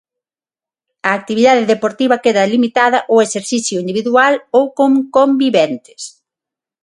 A 1.07 1.11
actividade 1.19 1.63
deportiva 1.73 2.21
queda 2.23 2.49
limitada 2.53 2.99
ao 3.01 3.17
exercicio 3.27 3.81
individual 3.83 4.33
ou 4.57 4.65
con 4.77 4.91
conviventes. 5.17 6.01